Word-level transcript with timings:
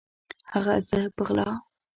هغه 0.51 0.75
زه 0.87 0.99
په 1.15 1.21
غلا 1.27 1.47